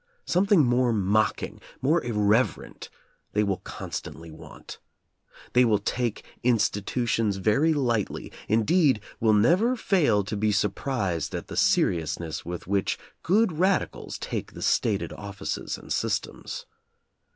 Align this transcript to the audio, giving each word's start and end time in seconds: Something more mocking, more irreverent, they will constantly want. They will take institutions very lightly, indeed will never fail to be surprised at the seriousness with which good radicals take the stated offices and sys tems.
Something 0.25 0.61
more 0.65 0.91
mocking, 0.91 1.61
more 1.79 2.03
irreverent, 2.03 2.89
they 3.33 3.43
will 3.43 3.57
constantly 3.57 4.31
want. 4.31 4.79
They 5.53 5.63
will 5.63 5.77
take 5.77 6.23
institutions 6.41 7.35
very 7.37 7.71
lightly, 7.71 8.31
indeed 8.47 8.99
will 9.19 9.35
never 9.35 9.75
fail 9.75 10.23
to 10.23 10.35
be 10.35 10.51
surprised 10.51 11.35
at 11.35 11.49
the 11.49 11.55
seriousness 11.55 12.43
with 12.43 12.65
which 12.65 12.97
good 13.21 13.59
radicals 13.59 14.17
take 14.17 14.53
the 14.53 14.63
stated 14.63 15.13
offices 15.13 15.77
and 15.77 15.91
sys 15.91 16.19
tems. 16.19 16.65